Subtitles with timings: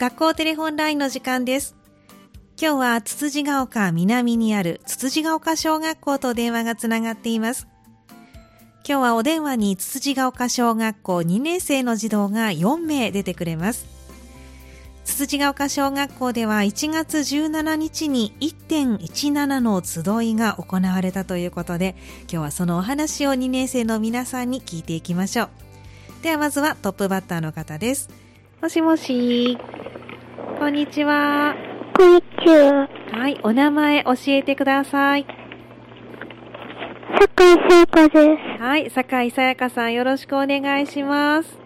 [0.00, 1.76] 学校テレフォンラインの時間です。
[2.58, 7.68] 今日は、つつじが丘南にあるつつじが丘小学校と電話がつながっています。
[8.88, 13.84] 今日はお電話につつじが丘小学校2年生の児童が4名出てくれます。
[15.04, 25.50] つつじが丘小学校では1月17日に1.17の集いが行われたということで、今日はそのお話を2年生の皆さんに聞いていきましょう。
[26.22, 28.08] ではまずはトップバッターの方です。
[28.62, 29.58] もしもし。
[30.70, 31.56] こんにちは。
[31.98, 32.88] こんにちは。
[33.10, 35.26] はい、お名前教えてください。
[37.18, 38.62] 酒井さやかです。
[38.62, 41.58] はい、酒井さやかさんよろしくお願いします。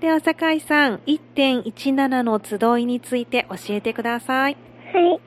[0.00, 4.56] では酒井さん、1.17の集いについて教えてください。
[4.92, 5.20] はい。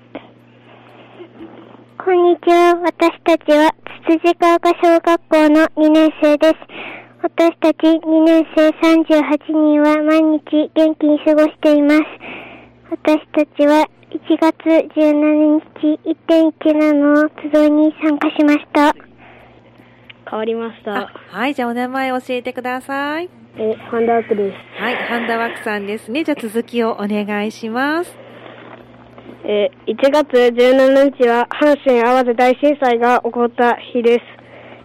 [2.03, 2.75] こんにちは。
[2.75, 3.73] 私たちは、
[4.09, 6.80] つつじか丘小学校の2年生です。
[7.23, 12.01] 私たち2年生38人は毎日元気に過ごしています。
[12.89, 14.57] 私たちは1月
[14.97, 18.95] 17日1.17の集いに参加しました。
[20.27, 21.11] 変わりました。
[21.29, 23.29] はい、じゃあお名前教えてください。
[23.55, 24.81] え、ハンダワークです。
[24.81, 26.23] はい、ハンダワークさんですね。
[26.23, 28.17] じゃあ続きをお願いします。
[29.43, 34.40] え1月17日は阪神淡路大震災が起こった日です。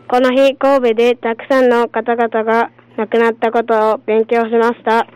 [0.08, 5.06] この日、神戸でたくさんの方々が亡くなったことを勉強しました。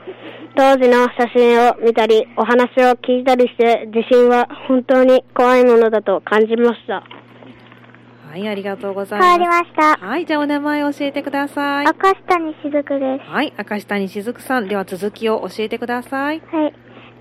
[0.57, 7.05] 当時の写真を見たり、お話を聞いたりして、地震は本当に怖いものだと感じました。
[8.31, 9.29] はい、ありがとうございます。
[9.29, 10.07] 変わりました。
[10.07, 11.87] はい、じゃあお名前教えてください。
[11.87, 13.31] 赤下にしずくです。
[13.31, 14.69] はい、赤下にしずくさん。
[14.69, 16.41] では続きを教えてください。
[16.41, 16.75] はい。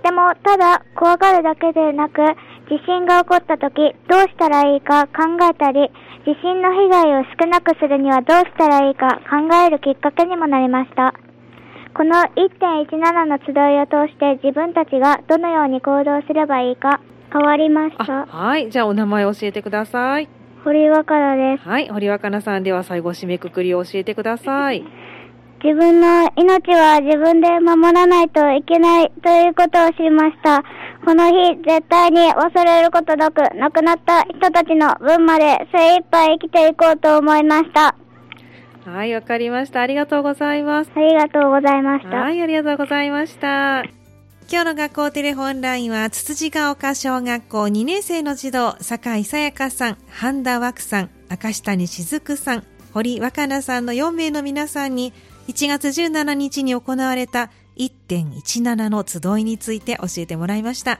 [0.03, 2.21] でも、ただ、怖がるだけでなく、
[2.69, 5.89] 地震が起こった時、どうしたらいいか考えたり、
[6.23, 11.15] 地震の被害を少なくするにはどうしたらいいか考えるきっかけにもなりました。
[11.95, 17.01] この1.17の集いを通して自分たちがどのように行動すればいいか
[17.33, 18.27] 変わりました。
[18.27, 18.69] はい。
[18.69, 20.29] じゃあお名前教えてください。
[20.63, 21.67] 堀若菜です。
[21.67, 21.89] はい。
[21.89, 24.83] 堀若菜さんでは最後締めくくりを教えてください。
[25.61, 30.63] 自分の命は自分で守らないといけないということを知りました。
[31.05, 37.95] この日、絶対に忘れることなく、亡くなった人たちの分まで精一杯生きていこうと思いました。
[38.85, 39.81] はい、わかりました。
[39.81, 40.91] ありがとうございます。
[40.95, 42.15] ありがとうございました。
[42.17, 43.83] はい、ありがとうございました。
[44.51, 55.13] 今日の学校テレホンラインは、つつじが丘小学校2年生の児童、坂井さやかさん、半田枠さん、明石谷しずくさん、堀若菜さんの4名の皆さんに、
[55.49, 60.99] 1月17日に行われた1.17の集いについて教えてもらいました。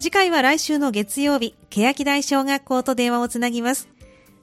[0.00, 3.90] 次回は来週の月曜日、欅台小学校と電話をつなぎます。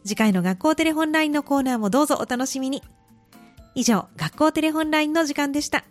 [0.05, 2.83] 次回の学校テレホンラインのコーナーもどうぞお楽しみに。
[3.73, 5.83] 以上、学校テレホンラインの時間でした。